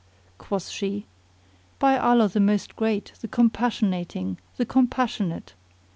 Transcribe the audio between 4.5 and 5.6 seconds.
the Compassionate!